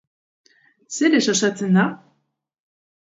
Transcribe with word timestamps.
Zerez 0.95 1.21
osatzen 1.35 1.77
da? 1.79 1.87